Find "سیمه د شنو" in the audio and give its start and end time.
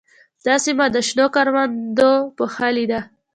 0.65-1.25